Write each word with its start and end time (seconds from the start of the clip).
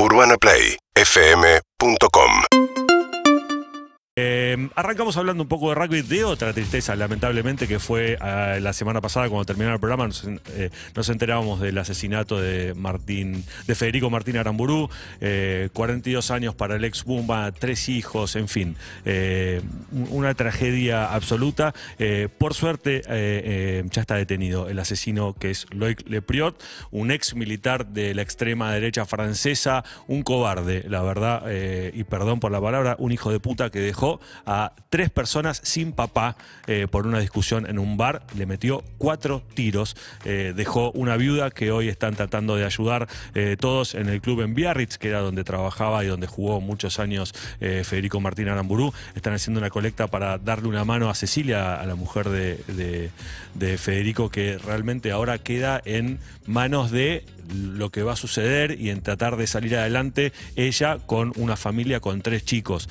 UrbanaPlayFM.com 0.00 2.57
Eh, 4.50 4.68
arrancamos 4.76 5.14
hablando 5.18 5.42
un 5.42 5.48
poco 5.48 5.68
de 5.68 5.74
rugby, 5.74 6.00
de 6.00 6.24
otra 6.24 6.54
tristeza, 6.54 6.96
lamentablemente, 6.96 7.68
que 7.68 7.78
fue 7.78 8.16
eh, 8.24 8.58
la 8.62 8.72
semana 8.72 9.02
pasada 9.02 9.28
cuando 9.28 9.44
terminó 9.44 9.70
el 9.74 9.78
programa, 9.78 10.06
nos, 10.06 10.24
eh, 10.24 10.70
nos 10.94 11.08
enterábamos 11.10 11.60
del 11.60 11.76
asesinato 11.76 12.40
de 12.40 12.72
Martín, 12.74 13.44
de 13.66 13.74
Federico 13.74 14.08
Martín 14.08 14.38
Aramburú, 14.38 14.88
eh, 15.20 15.68
42 15.74 16.30
años 16.30 16.54
para 16.54 16.76
el 16.76 16.84
ex 16.84 17.04
Bumba, 17.04 17.52
tres 17.52 17.90
hijos, 17.90 18.36
en 18.36 18.48
fin, 18.48 18.76
eh, 19.04 19.60
un- 19.92 20.08
una 20.12 20.32
tragedia 20.32 21.12
absoluta. 21.12 21.74
Eh, 21.98 22.28
por 22.38 22.54
suerte, 22.54 22.98
eh, 22.98 23.02
eh, 23.08 23.84
ya 23.90 24.00
está 24.00 24.14
detenido 24.14 24.70
el 24.70 24.78
asesino 24.78 25.34
que 25.38 25.50
es 25.50 25.66
Loic 25.72 26.08
Lepriot, 26.08 26.62
un 26.90 27.10
ex 27.10 27.34
militar 27.34 27.86
de 27.88 28.14
la 28.14 28.22
extrema 28.22 28.72
derecha 28.72 29.04
francesa, 29.04 29.84
un 30.06 30.22
cobarde, 30.22 30.84
la 30.88 31.02
verdad, 31.02 31.42
eh, 31.48 31.90
y 31.94 32.04
perdón 32.04 32.40
por 32.40 32.50
la 32.50 32.62
palabra, 32.62 32.96
un 32.98 33.12
hijo 33.12 33.30
de 33.30 33.40
puta 33.40 33.68
que 33.68 33.80
dejó 33.80 34.20
a 34.46 34.72
tres 34.90 35.10
personas 35.10 35.60
sin 35.64 35.92
papá 35.92 36.36
eh, 36.66 36.86
por 36.90 37.06
una 37.06 37.18
discusión 37.20 37.66
en 37.68 37.78
un 37.78 37.96
bar, 37.96 38.22
le 38.36 38.46
metió 38.46 38.82
cuatro 38.98 39.42
tiros, 39.54 39.96
eh, 40.24 40.52
dejó 40.54 40.90
una 40.92 41.16
viuda 41.16 41.50
que 41.50 41.70
hoy 41.70 41.88
están 41.88 42.14
tratando 42.14 42.56
de 42.56 42.64
ayudar 42.64 43.08
eh, 43.34 43.56
todos 43.58 43.94
en 43.94 44.08
el 44.08 44.20
club 44.20 44.40
en 44.42 44.54
Biarritz, 44.54 44.98
que 44.98 45.08
era 45.08 45.20
donde 45.20 45.44
trabajaba 45.44 46.04
y 46.04 46.08
donde 46.08 46.26
jugó 46.26 46.60
muchos 46.60 46.98
años 46.98 47.34
Federico 47.60 48.20
Martín 48.20 48.48
Aramburú, 48.48 48.92
están 49.14 49.34
haciendo 49.34 49.60
una 49.60 49.70
colecta 49.70 50.06
para 50.06 50.38
darle 50.38 50.68
una 50.68 50.84
mano 50.84 51.10
a 51.10 51.14
Cecilia, 51.14 51.80
a 51.80 51.86
la 51.86 51.94
mujer 51.94 52.28
de, 52.28 52.56
de- 52.68 53.10
de 53.54 53.76
Federico, 53.78 54.30
que 54.30 54.56
realmente 54.58 55.10
ahora 55.10 55.38
queda 55.38 55.80
en 55.84 56.18
manos 56.46 56.90
de 56.90 57.24
lo 57.52 57.90
que 57.90 58.02
va 58.02 58.12
a 58.12 58.16
suceder 58.16 58.78
y 58.80 58.90
en 58.90 59.02
tratar 59.02 59.36
de 59.36 59.46
salir 59.46 59.74
adelante 59.76 60.32
ella 60.54 60.98
con 61.06 61.32
una 61.36 61.56
familia 61.56 61.98
con 62.00 62.20
tres 62.22 62.44
chicos. 62.44 62.88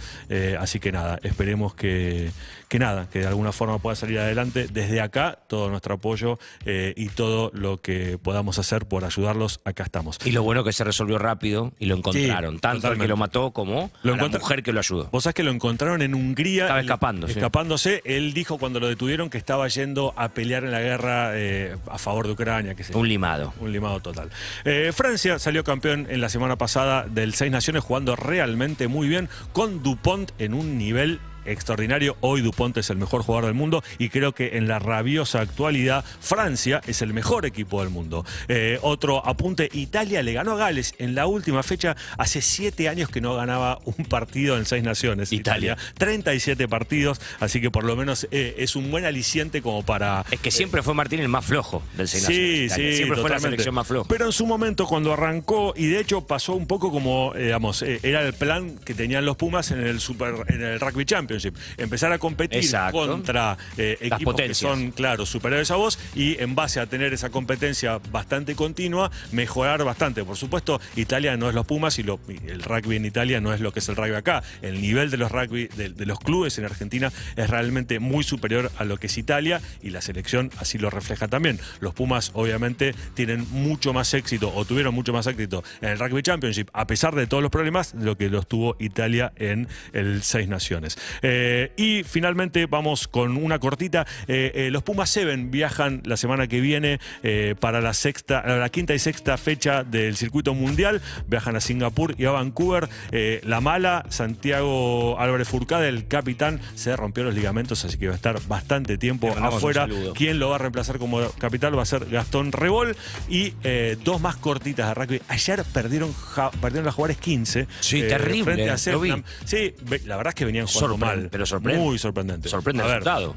Así 0.60 0.80
que 0.80 0.92
nada, 0.92 1.20
esperemos 1.38 1.76
que, 1.76 2.32
que 2.68 2.80
nada, 2.80 3.08
que 3.12 3.20
de 3.20 3.28
alguna 3.28 3.52
forma 3.52 3.78
pueda 3.78 3.96
salir 3.96 4.18
adelante. 4.18 4.68
Desde 4.68 5.02
acá, 5.02 5.38
todo 5.48 5.70
nuestro 5.70 5.94
apoyo 5.94 6.40
eh, 6.66 6.96
y 6.98 7.10
todo 7.10 7.52
lo 7.54 7.80
que 7.80 8.18
podamos 8.18 8.58
hacer 8.58 8.88
por 8.88 9.06
ayudarlos, 9.06 9.60
acá 9.64 9.84
estamos. 9.84 10.18
Y 10.26 10.32
lo 10.32 10.42
bueno 10.42 10.64
que 10.64 10.74
se 10.74 10.84
resolvió 10.84 11.20
rápido 11.20 11.74
y 11.78 11.86
lo 11.86 11.96
encontraron. 11.96 12.60
tanto 12.60 12.92
el 12.92 12.98
que 12.98 13.08
lo 13.08 13.18
mató 13.18 13.52
como 13.52 13.92
Lo 14.02 14.16
a 14.16 14.18
la 14.18 14.28
mujer 14.28 14.64
que 14.64 14.74
lo 14.74 14.80
ayudó. 14.80 15.10
Vos 15.12 15.26
sabés 15.26 15.36
que 15.36 15.44
lo 15.44 15.52
encontraron 15.52 16.02
en 16.02 16.16
Hungría. 16.16 16.64
Estaba 16.64 16.82
sí. 17.28 17.34
Escapándose. 17.34 18.02
Él 18.04 18.34
dijo 18.34 18.58
cuando 18.58 18.80
lo 18.80 18.88
detuvieron 18.88 19.30
que 19.30 19.38
estaba 19.38 19.68
yendo 19.68 20.16
a 20.18 20.30
pelear 20.30 20.64
en 20.64 20.72
la 20.72 20.82
guerra 20.82 21.32
eh, 21.36 21.78
a 21.88 22.00
favor 22.00 22.26
de 22.26 22.34
Ucrania. 22.34 22.74
Que 22.74 22.84
se 22.84 22.98
Un 22.98 23.08
limado. 23.08 23.54
Un 23.60 23.72
limado 23.72 24.00
total. 24.00 24.32
Eh, 24.66 24.92
Francia 24.92 25.38
salió 25.38 25.64
campeón 25.64 26.08
en 26.10 26.20
la 26.20 26.30
semana 26.30 26.58
pasada 26.58 27.06
del 27.08 27.36
Seis 27.36 27.52
Naciones 27.52 27.84
jugando 27.84 28.16
realmente 28.16 28.88
muy 28.88 29.08
bien 29.08 29.30
con 29.54 29.84
Dupont 29.84 30.32
en 30.40 30.56
un 30.56 30.80
nivel 30.80 31.20
extraordinario. 31.48 32.18
Hoy 32.22 32.42
Dupont 32.42 32.76
es 32.78 32.90
el 32.90 32.98
mejor 32.98 33.24
jugador 33.24 33.46
del 33.46 33.54
mundo 33.54 33.84
y 33.98 34.10
creo 34.10 34.34
que 34.34 34.58
en 34.58 34.68
la 34.68 34.80
rabiosa 34.80 35.42
actualidad 35.42 36.04
Francia 36.20 36.82
es 36.88 37.02
el 37.02 37.14
mejor 37.14 37.46
equipo 37.46 37.82
del 37.82 37.90
mundo. 37.90 38.26
Eh, 38.48 38.80
otro 38.82 39.26
apunte, 39.26 39.70
Italia 39.74 40.24
le 40.24 40.34
ganó 40.34 40.54
a 40.54 40.58
Gales 40.58 40.94
en 41.00 41.16
la 41.16 41.28
última 41.28 41.64
fecha. 41.64 41.96
Hace 42.18 42.42
siete 42.42 42.90
años 42.90 43.10
que 43.10 43.22
no 43.22 43.36
ganaba 43.36 43.80
un 43.86 44.06
partido 44.06 44.58
en 44.58 44.66
Seis 44.66 44.84
Naciones. 44.84 45.32
Italia. 45.34 45.78
37 45.98 46.68
partidos, 46.68 47.20
así 47.40 47.62
que 47.62 47.72
por 47.72 47.84
lo 47.84 47.96
menos 47.96 48.28
eh, 48.32 48.56
es 48.58 48.76
un 48.76 48.90
buen 48.92 49.06
aliciente 49.06 49.62
como 49.62 49.84
para... 49.84 50.26
Es 50.32 50.40
que 50.40 50.52
siempre 50.52 50.82
fue 50.84 50.94
Martín 50.94 51.20
el 51.20 51.28
más 51.30 51.46
flojo 51.46 51.82
del 51.96 52.08
Seis 52.08 52.24
Sí, 52.24 52.68
Naciones. 52.68 52.74
sí, 52.74 52.94
Siempre 52.98 53.22
fue 53.22 53.30
la 53.30 53.40
selección 53.40 53.76
más 53.76 53.88
floja. 53.88 54.08
Pero 54.10 54.26
en 54.26 54.32
su 54.32 54.46
momento, 54.46 54.86
cuando 54.88 55.14
arrancó, 55.14 55.74
y 55.76 55.88
de 55.88 56.00
hecho 56.00 56.22
pasó 56.26 56.54
un 56.54 56.68
poco 56.68 56.92
como, 56.92 57.34
eh, 57.36 57.46
digamos, 57.46 57.82
eh, 57.82 58.00
era 58.04 58.22
el 58.26 58.34
plan 58.34 58.78
que 58.84 58.94
tenían 58.94 59.26
los 59.26 59.38
Pumas 59.38 59.72
en 59.72 59.80
el 59.80 60.00
Super, 60.00 60.34
en 60.48 60.62
el 60.64 60.80
Rugby 60.80 61.06
Championship. 61.38 61.56
Empezar 61.78 62.12
a 62.12 62.18
competir 62.20 62.60
Exacto. 62.60 63.08
contra 63.08 63.58
eh, 63.78 63.98
Las 64.02 64.12
equipos 64.18 64.36
que 64.36 64.54
son, 64.54 64.92
claro, 64.92 65.26
superiores 65.26 65.72
a 65.72 65.76
vos, 65.76 66.00
y 66.16 66.42
en 66.42 66.56
base 66.56 66.80
a 66.80 66.86
tener 66.88 67.14
esa 67.14 67.30
competencia 67.30 68.00
bastante 68.12 68.56
continua, 68.56 69.12
mejorar 69.32 69.84
bastante. 69.84 70.24
Por 70.24 70.38
supuesto, 70.38 70.80
Italia 70.96 71.38
no 71.38 71.50
es 71.50 71.56
los 71.56 71.66
Pumas 71.66 72.00
y, 72.00 72.04
lo- 72.04 72.20
y 72.28 72.50
el 72.50 72.64
rugby 72.64 72.96
en 72.96 73.06
Italia 73.06 73.42
no 73.42 73.54
es 73.54 73.60
lo 73.60 73.72
que 73.74 73.80
es 73.80 73.90
el 73.90 73.96
rugby 73.96 74.16
acá. 74.16 74.42
El 74.62 74.82
nivel 74.82 75.12
de 75.12 75.18
los 75.18 75.32
rugby, 75.32 75.68
de, 75.68 75.90
de 75.90 76.06
los 76.06 76.20
clubes 76.20 76.58
en 76.58 76.66
Argentina 76.66 77.12
es 77.36 77.50
realmente 77.50 78.00
muy 78.00 78.24
superior 78.24 78.72
a 78.78 78.84
lo 78.86 78.98
que 78.98 79.08
es 79.08 79.18
Italia 79.18 79.62
y 79.84 79.90
la 79.90 80.02
selección 80.02 80.50
así 80.58 80.78
lo 80.78 80.90
refleja 80.90 81.28
también. 81.28 81.60
Los 81.82 81.94
Pumas 81.94 82.32
obviamente 82.34 82.96
tienen 83.14 83.46
mucho 83.52 83.94
más 83.94 84.14
éxito 84.14 84.52
o 84.56 84.66
tuvieron 84.66 84.94
mucho 84.96 85.14
más 85.14 85.28
éxito 85.28 85.64
en 85.82 85.90
el 85.90 86.00
Rugby 86.00 86.22
Championship 86.22 86.70
a 86.74 86.88
pesar 86.88 87.16
de 87.16 87.28
todos 87.28 87.44
los 87.44 87.52
problemas 87.52 87.98
de 87.98 88.06
lo 88.06 88.18
que 88.18 88.30
los 88.30 88.48
tuvo 88.48 88.76
Italia 88.80 89.34
en 89.36 89.68
el 89.94 90.24
Seis 90.24 90.48
Naciones. 90.48 90.98
Eh, 91.22 91.72
y 91.78 92.04
finalmente 92.04 92.66
vamos 92.66 93.08
con 93.08 93.38
una 93.38 93.60
cortita. 93.60 94.06
Eh, 94.28 94.52
eh, 94.56 94.70
los 94.72 94.84
Pumas 94.84 95.10
Seven 95.10 95.52
viajan 95.52 96.02
la 96.06 96.18
semana 96.18 96.48
que 96.48 96.62
viene 96.62 97.00
eh, 97.24 97.56
para 97.60 97.82
la 97.82 97.94
sexta, 97.94 98.44
la 98.46 98.70
quinta 98.70 98.94
y 98.94 99.00
sexta 99.00 99.38
fecha 99.38 99.84
del 99.84 100.16
circuito 100.16 100.54
mundial. 100.54 101.02
Viajan 101.28 101.56
a 101.56 101.60
Singapur 101.62 102.16
y 102.18 102.26
a 102.26 102.32
Vancouver. 102.32 102.90
Eh, 103.12 103.42
la 103.46 103.62
mala, 103.62 104.06
Santiago 104.10 105.20
Álvarez 105.20 105.48
Furcada, 105.48 105.88
el 105.88 106.08
capitán, 106.08 106.60
se 106.76 106.96
rompió 106.96 107.24
los 107.24 107.34
ligamentos, 107.34 107.84
así 107.86 107.98
que 107.98 108.08
va 108.08 108.14
a 108.14 108.16
estar 108.16 108.40
bastante 108.48 108.98
tiempo 108.98 109.28
afuera. 109.58 109.86
Quien 110.14 110.40
lo 110.40 110.50
va 110.50 110.56
a 110.56 110.60
reemplazar 110.60 110.98
como 111.00 111.28
capitán 111.40 111.76
va 111.78 111.82
a 111.82 111.86
ser 111.86 112.06
Gastón 112.06 112.52
Rebol. 112.52 112.96
Y 113.28 113.54
eh, 113.64 113.98
dos 114.04 114.22
más 114.22 114.36
cortitas 114.38 114.88
de 114.88 114.94
rugby. 114.94 115.22
Ayer 115.28 115.64
perdieron, 115.74 116.14
ja- 116.14 116.52
perdieron 116.52 116.86
las 116.86 116.96
jugadores 116.96 117.18
15. 117.18 117.68
Sí, 117.80 118.02
terrible, 118.08 118.44
frente 118.44 118.70
a 118.70 118.78
lo 118.94 119.00
vi. 119.00 119.10
Sí, 119.46 119.74
la 120.06 120.18
verdad 120.18 120.32
es 120.32 120.36
que 120.36 120.46
venían 120.46 120.68
jugando 120.68 120.98
mal. 121.08 121.30
pero 121.32 121.46
sorprende. 121.46 121.82
Muy 121.82 121.98
sorprendente. 121.98 122.50
Sorprende 122.50 122.84
el 122.84 122.90
resultado. 122.90 123.36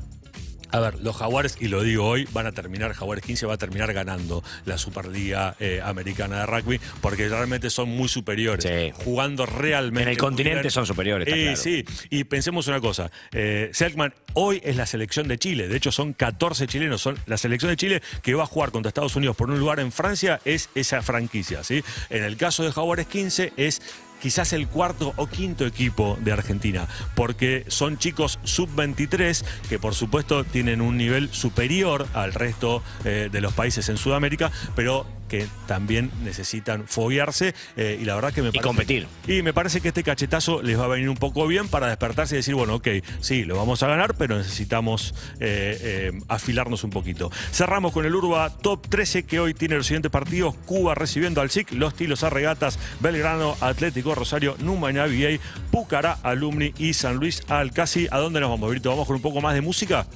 a 0.73 0.79
ver, 0.79 1.01
los 1.01 1.17
Jaguares, 1.17 1.57
y 1.61 1.67
lo 1.67 1.83
digo 1.83 2.07
hoy, 2.07 2.29
van 2.33 2.47
a 2.47 2.53
terminar, 2.53 2.93
Jaguares 2.93 3.25
15 3.25 3.47
va 3.47 3.55
a 3.55 3.59
terminar 3.59 3.93
ganando 3.93 4.45
la 4.67 4.79
Superliga 4.79 5.57
eh, 5.59 5.81
Americana 5.83 6.41
de 6.41 6.47
Rugby, 6.47 6.81
porque 7.01 7.29
realmente 7.29 7.71
son 7.71 7.89
muy 7.89 8.09
superiores. 8.09 8.65
Sí. 8.65 8.93
Jugando 9.05 9.47
realmente. 9.47 10.03
En 10.05 10.09
el 10.11 10.17
continente 10.17 10.61
bien. 10.61 10.71
son 10.71 10.87
superiores, 10.87 11.27
está 11.27 11.37
Eh, 11.37 11.43
claro. 11.43 11.57
Sí, 11.57 11.85
y 12.11 12.23
pensemos 12.23 12.69
una 12.69 12.81
cosa. 12.81 13.11
Eh, 13.33 13.71
Selkman 13.73 14.15
hoy 14.35 14.61
es 14.65 14.77
la 14.77 14.87
selección 14.87 15.27
de 15.27 15.39
Chile. 15.39 15.67
De 15.67 15.77
hecho, 15.77 15.91
son 15.91 16.13
14 16.13 16.69
chilenos. 16.69 17.01
Son 17.01 17.19
la 17.27 17.37
selección 17.37 17.71
de 17.71 17.77
Chile 17.77 18.03
que 18.23 18.35
va 18.35 18.45
a 18.45 18.47
jugar 18.47 18.71
contra 18.71 18.91
Estados 18.91 19.17
Unidos 19.17 19.35
por 19.35 19.51
un 19.51 19.59
lugar 19.59 19.81
en 19.81 19.91
Francia, 19.91 20.41
es 20.45 20.69
esa 20.77 21.03
franquicia. 21.03 21.65
¿sí? 21.65 21.83
En 22.11 22.23
el 22.23 22.37
caso 22.37 22.63
de 22.63 22.71
Jaguares 22.71 23.09
15 23.09 23.55
es 23.57 23.83
quizás 24.21 24.53
el 24.53 24.69
cuarto 24.69 25.13
o 25.17 25.27
quinto 25.27 25.67
equipo 25.67 26.19
de 26.21 26.33
Argentina, 26.33 26.87
porque 27.15 27.65
son 27.69 27.99
chicos 27.99 28.39
sub-23 28.45 29.45
que 29.69 29.79
por 29.79 29.95
supuesto 29.95 30.45
tienen 30.45 30.81
un 30.81 30.97
nivel 30.97 31.31
superior 31.33 32.07
al 32.15 32.33
resto 32.33 32.83
eh, 33.05 33.29
de 33.31 33.41
los 33.41 33.53
países 33.53 33.89
en 33.89 33.97
Sudamérica, 33.97 34.51
pero 34.75 35.07
que 35.31 35.47
también 35.67 36.11
necesitan 36.25 36.85
foguearse 36.87 37.55
eh, 37.77 37.99
y 38.01 38.05
la 38.05 38.17
verdad 38.17 38.33
que 38.35 38.43
me 38.43 38.49
Y 38.49 38.53
parece- 38.53 38.67
competir. 38.67 39.07
y 39.27 39.41
me 39.43 39.55
parece 39.55 39.81
que 39.81 39.89
este 39.89 40.03
cachetazo 40.03 40.61
les 40.61 40.79
va 40.79 40.85
a 40.85 40.89
venir 40.89 41.09
un 41.09 41.17
poco 41.17 41.47
bien 41.47 41.69
para 41.69 41.87
despertarse 41.89 42.35
y 42.35 42.39
decir, 42.39 42.55
bueno, 42.55 42.75
ok, 42.75 42.89
sí, 43.21 43.45
lo 43.45 43.57
vamos 43.57 43.83
a 43.83 43.87
ganar, 43.87 44.15
pero 44.17 44.37
necesitamos 44.37 45.15
eh, 45.39 45.79
eh, 45.81 46.13
afilarnos 46.29 46.85
un 46.85 46.91
poquito. 46.91 47.31
Cerramos 47.53 47.93
con 47.93 48.05
el 48.05 48.15
Urba 48.15 48.51
Top 48.51 48.87
13 48.89 49.23
que 49.25 49.41
hoy 49.41 49.55
tiene 49.55 49.77
los 49.77 49.87
siguientes 49.87 50.11
partidos. 50.11 50.55
Cuba 50.67 50.95
recibiendo 50.95 51.41
al 51.41 51.51
SIC, 51.51 51.73
Los 51.73 51.95
Tilos 51.95 52.25
a 52.25 52.31
Regatas, 52.31 52.79
Belgrano, 53.01 53.57
Atlético 53.61 54.15
Rosario, 54.15 54.57
Numana 54.59 55.05
VA, 55.07 55.39
Pucará, 55.71 56.19
Alumni 56.25 56.75
y 56.77 56.95
San 56.95 57.17
Luis 57.17 57.43
Alcasi. 57.49 58.09
¿A 58.11 58.19
dónde 58.19 58.41
nos 58.41 58.51
vamos, 58.51 58.69
Brito? 58.69 58.91
¿Vamos 58.91 59.07
con 59.07 59.17
un 59.17 59.23
poco 59.23 59.41
más 59.41 59.55
de 59.55 59.61
música? 59.61 60.07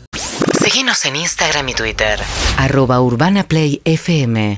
Seguinos 0.61 1.05
en 1.05 1.17
Instagram 1.17 1.69
y 1.69 1.75
Twitter. 1.75 2.19
arroba 2.57 3.01
urbanaplayfm 3.01 4.57